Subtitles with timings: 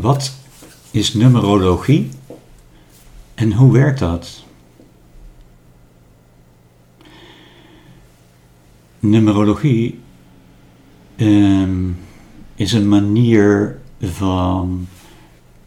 [0.00, 0.32] Wat
[0.90, 2.08] is numerologie
[3.34, 4.44] en hoe werkt dat?
[8.98, 10.00] Numerologie
[11.16, 11.98] um,
[12.54, 14.88] is een manier van,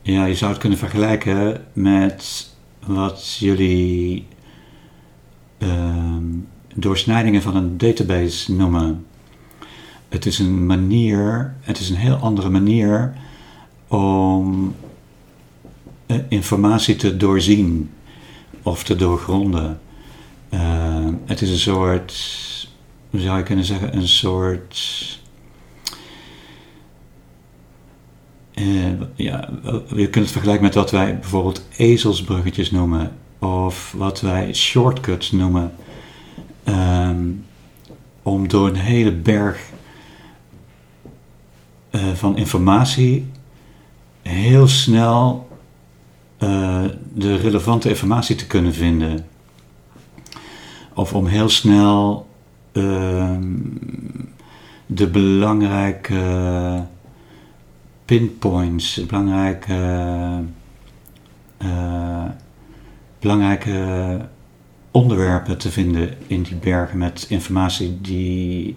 [0.01, 2.49] ja, je zou het kunnen vergelijken met
[2.85, 4.27] wat jullie
[5.59, 9.05] um, doorsnijdingen van een database noemen.
[10.09, 13.13] Het is een manier, het is een heel andere manier
[13.91, 14.75] om
[16.05, 17.91] eh, informatie te doorzien
[18.63, 19.79] of te doorgronden.
[20.53, 22.13] Uh, het is een soort,
[23.09, 25.20] hoe zou je kunnen zeggen, een soort.
[28.53, 29.49] Uh, ja,
[29.95, 35.73] je kunt het vergelijken met wat wij bijvoorbeeld ezelsbruggetjes noemen, of wat wij shortcuts noemen,
[36.65, 37.45] um,
[38.21, 39.70] om door een hele berg
[42.13, 43.26] van informatie
[44.21, 45.49] heel snel
[46.39, 46.83] uh,
[47.13, 49.25] de relevante informatie te kunnen vinden.
[50.93, 52.29] Of om heel snel
[52.73, 53.37] uh,
[54.85, 56.85] de belangrijke
[58.05, 59.73] pinpoints, belangrijke,
[61.63, 62.25] uh,
[63.19, 64.29] belangrijke
[64.91, 68.73] onderwerpen te vinden in die bergen met informatie die,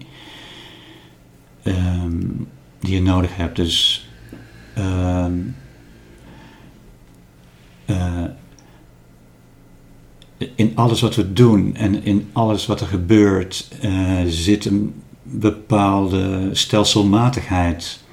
[1.63, 2.47] um,
[2.79, 3.55] die je nodig hebt.
[3.55, 4.04] Dus
[7.85, 8.23] uh,
[10.55, 16.49] in alles wat we doen en in alles wat er gebeurt uh, zit een bepaalde
[16.51, 18.03] stelselmatigheid,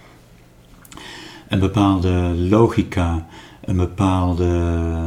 [1.48, 3.26] een bepaalde logica,
[3.64, 4.44] een bepaalde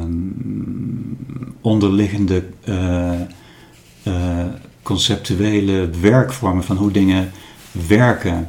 [0.04, 1.18] um,
[1.62, 3.20] onderliggende uh,
[4.82, 7.32] conceptuele werkvormen van hoe dingen
[7.88, 8.48] werken.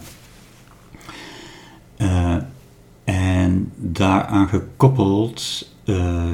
[3.04, 5.68] En daaraan gekoppeld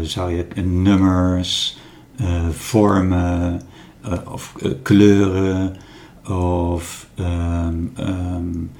[0.03, 1.79] zou je nummers,
[2.21, 3.61] uh, vormen
[4.07, 5.77] uh, of kleuren
[6.29, 8.71] of um, um,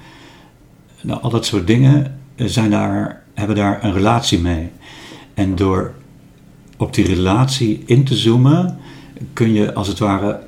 [1.01, 4.69] nou, al dat soort dingen zijn daar, hebben daar een relatie mee.
[5.33, 5.93] En door
[6.77, 8.77] op die relatie in te zoomen
[9.33, 10.39] kun je als het ware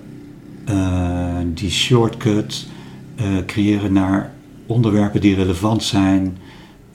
[1.53, 2.67] die shortcut
[3.45, 4.31] creëren naar
[4.65, 6.37] onderwerpen die relevant zijn